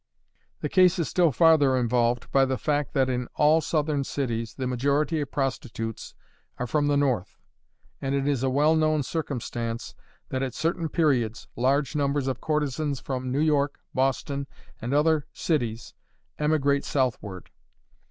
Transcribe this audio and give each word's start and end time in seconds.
The 0.61 0.67
case 0.67 0.97
is 0.97 1.09
still 1.09 1.31
farther 1.31 1.77
involved 1.77 2.31
by 2.31 2.43
the 2.45 2.57
fact 2.57 2.95
that 2.95 3.07
in 3.07 3.27
all 3.35 3.61
southern 3.61 4.03
cities 4.03 4.55
the 4.55 4.65
majority 4.65 5.21
of 5.21 5.29
prostitutes 5.29 6.15
are 6.57 6.65
from 6.65 6.87
the 6.87 6.97
north; 6.97 7.37
and 8.01 8.15
it 8.15 8.27
is 8.27 8.41
a 8.41 8.49
well 8.49 8.75
known 8.75 9.03
circumstance, 9.03 9.93
that 10.29 10.41
at 10.41 10.55
certain 10.55 10.89
periods 10.89 11.47
large 11.55 11.95
numbers 11.95 12.25
of 12.27 12.41
courtesans 12.41 12.99
from 12.99 13.31
New 13.31 13.37
York, 13.41 13.77
Boston, 13.93 14.47
and 14.81 14.91
other 14.91 15.27
cities 15.33 15.93
emigrate 16.39 16.83
southward. 16.83 17.51